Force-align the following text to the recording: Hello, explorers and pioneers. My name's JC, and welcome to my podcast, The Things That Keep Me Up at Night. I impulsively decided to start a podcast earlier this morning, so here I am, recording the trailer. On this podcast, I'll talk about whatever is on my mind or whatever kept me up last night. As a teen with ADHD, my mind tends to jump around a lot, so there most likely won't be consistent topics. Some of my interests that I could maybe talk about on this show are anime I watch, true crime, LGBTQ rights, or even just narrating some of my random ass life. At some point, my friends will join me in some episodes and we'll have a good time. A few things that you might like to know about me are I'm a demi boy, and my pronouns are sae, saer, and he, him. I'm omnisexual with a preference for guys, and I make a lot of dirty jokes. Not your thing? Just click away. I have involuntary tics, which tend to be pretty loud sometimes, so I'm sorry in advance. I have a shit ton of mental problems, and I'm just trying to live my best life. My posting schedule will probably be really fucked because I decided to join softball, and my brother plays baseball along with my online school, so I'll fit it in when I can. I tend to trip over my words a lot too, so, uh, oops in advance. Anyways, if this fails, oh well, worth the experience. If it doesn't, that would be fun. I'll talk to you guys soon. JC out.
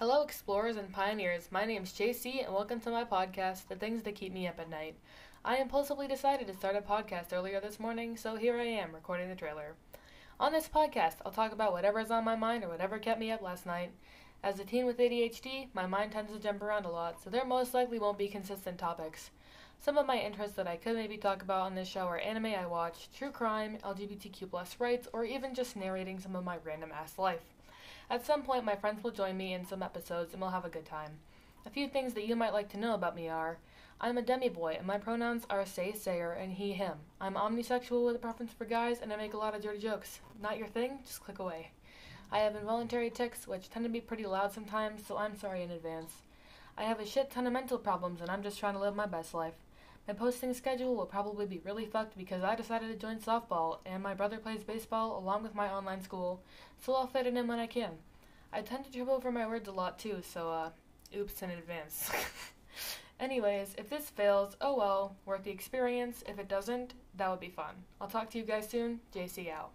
Hello, 0.00 0.22
explorers 0.22 0.74
and 0.74 0.92
pioneers. 0.92 1.50
My 1.52 1.64
name's 1.64 1.92
JC, 1.92 2.44
and 2.44 2.52
welcome 2.52 2.80
to 2.80 2.90
my 2.90 3.04
podcast, 3.04 3.68
The 3.68 3.76
Things 3.76 4.02
That 4.02 4.16
Keep 4.16 4.32
Me 4.32 4.48
Up 4.48 4.58
at 4.58 4.68
Night. 4.68 4.96
I 5.44 5.58
impulsively 5.58 6.08
decided 6.08 6.48
to 6.48 6.54
start 6.54 6.74
a 6.74 6.80
podcast 6.80 7.32
earlier 7.32 7.60
this 7.60 7.78
morning, 7.78 8.16
so 8.16 8.34
here 8.34 8.58
I 8.58 8.64
am, 8.64 8.92
recording 8.92 9.28
the 9.28 9.36
trailer. 9.36 9.76
On 10.40 10.50
this 10.50 10.66
podcast, 10.66 11.18
I'll 11.24 11.30
talk 11.30 11.52
about 11.52 11.70
whatever 11.70 12.00
is 12.00 12.10
on 12.10 12.24
my 12.24 12.34
mind 12.34 12.64
or 12.64 12.70
whatever 12.70 12.98
kept 12.98 13.20
me 13.20 13.30
up 13.30 13.40
last 13.40 13.66
night. 13.66 13.92
As 14.42 14.58
a 14.58 14.64
teen 14.64 14.84
with 14.84 14.98
ADHD, 14.98 15.68
my 15.74 15.86
mind 15.86 16.10
tends 16.10 16.32
to 16.32 16.40
jump 16.40 16.60
around 16.60 16.86
a 16.86 16.90
lot, 16.90 17.22
so 17.22 17.30
there 17.30 17.44
most 17.44 17.72
likely 17.72 18.00
won't 18.00 18.18
be 18.18 18.26
consistent 18.26 18.78
topics. 18.78 19.30
Some 19.78 19.96
of 19.96 20.06
my 20.06 20.18
interests 20.18 20.56
that 20.56 20.66
I 20.66 20.74
could 20.74 20.96
maybe 20.96 21.18
talk 21.18 21.40
about 21.40 21.62
on 21.62 21.76
this 21.76 21.86
show 21.86 22.08
are 22.08 22.18
anime 22.18 22.46
I 22.46 22.66
watch, 22.66 23.10
true 23.16 23.30
crime, 23.30 23.78
LGBTQ 23.84 24.80
rights, 24.80 25.06
or 25.12 25.24
even 25.24 25.54
just 25.54 25.76
narrating 25.76 26.18
some 26.18 26.34
of 26.34 26.42
my 26.42 26.56
random 26.64 26.90
ass 26.92 27.16
life. 27.16 27.54
At 28.10 28.26
some 28.26 28.42
point, 28.42 28.64
my 28.64 28.76
friends 28.76 29.02
will 29.02 29.10
join 29.10 29.36
me 29.36 29.54
in 29.54 29.66
some 29.66 29.82
episodes 29.82 30.32
and 30.32 30.40
we'll 30.40 30.50
have 30.50 30.64
a 30.64 30.70
good 30.70 30.84
time. 30.84 31.18
A 31.66 31.70
few 31.70 31.88
things 31.88 32.14
that 32.14 32.26
you 32.26 32.36
might 32.36 32.52
like 32.52 32.68
to 32.70 32.78
know 32.78 32.94
about 32.94 33.16
me 33.16 33.28
are 33.28 33.58
I'm 34.00 34.18
a 34.18 34.22
demi 34.22 34.48
boy, 34.48 34.74
and 34.76 34.86
my 34.86 34.98
pronouns 34.98 35.46
are 35.48 35.64
sae, 35.64 35.92
saer, 35.92 36.32
and 36.32 36.52
he, 36.52 36.72
him. 36.72 36.98
I'm 37.20 37.34
omnisexual 37.34 38.04
with 38.04 38.16
a 38.16 38.18
preference 38.18 38.52
for 38.52 38.64
guys, 38.64 39.00
and 39.00 39.12
I 39.12 39.16
make 39.16 39.34
a 39.34 39.38
lot 39.38 39.54
of 39.54 39.62
dirty 39.62 39.78
jokes. 39.78 40.20
Not 40.42 40.58
your 40.58 40.66
thing? 40.66 40.98
Just 41.06 41.22
click 41.22 41.38
away. 41.38 41.70
I 42.30 42.40
have 42.40 42.56
involuntary 42.56 43.08
tics, 43.08 43.46
which 43.46 43.70
tend 43.70 43.84
to 43.84 43.90
be 43.90 44.00
pretty 44.00 44.26
loud 44.26 44.52
sometimes, 44.52 45.06
so 45.06 45.16
I'm 45.16 45.38
sorry 45.38 45.62
in 45.62 45.70
advance. 45.70 46.12
I 46.76 46.82
have 46.82 46.98
a 47.00 47.06
shit 47.06 47.30
ton 47.30 47.46
of 47.46 47.52
mental 47.52 47.78
problems, 47.78 48.20
and 48.20 48.30
I'm 48.30 48.42
just 48.42 48.58
trying 48.58 48.74
to 48.74 48.80
live 48.80 48.96
my 48.96 49.06
best 49.06 49.32
life. 49.32 49.54
My 50.06 50.12
posting 50.12 50.52
schedule 50.52 50.94
will 50.94 51.06
probably 51.06 51.46
be 51.46 51.62
really 51.64 51.86
fucked 51.86 52.18
because 52.18 52.42
I 52.42 52.54
decided 52.54 52.88
to 52.88 53.06
join 53.06 53.20
softball, 53.20 53.78
and 53.86 54.02
my 54.02 54.12
brother 54.12 54.36
plays 54.36 54.62
baseball 54.62 55.18
along 55.18 55.42
with 55.42 55.54
my 55.54 55.70
online 55.70 56.02
school, 56.02 56.42
so 56.80 56.94
I'll 56.94 57.06
fit 57.06 57.26
it 57.26 57.36
in 57.36 57.46
when 57.46 57.58
I 57.58 57.66
can. 57.66 57.92
I 58.52 58.60
tend 58.60 58.84
to 58.84 58.92
trip 58.92 59.08
over 59.08 59.32
my 59.32 59.46
words 59.46 59.66
a 59.66 59.72
lot 59.72 59.98
too, 59.98 60.22
so, 60.22 60.50
uh, 60.50 60.70
oops 61.16 61.40
in 61.42 61.50
advance. 61.50 62.10
Anyways, 63.20 63.74
if 63.78 63.88
this 63.88 64.10
fails, 64.10 64.56
oh 64.60 64.76
well, 64.76 65.16
worth 65.24 65.44
the 65.44 65.50
experience. 65.50 66.22
If 66.28 66.38
it 66.38 66.48
doesn't, 66.48 66.92
that 67.16 67.30
would 67.30 67.40
be 67.40 67.48
fun. 67.48 67.74
I'll 68.00 68.08
talk 68.08 68.28
to 68.30 68.38
you 68.38 68.44
guys 68.44 68.68
soon. 68.68 69.00
JC 69.14 69.50
out. 69.50 69.70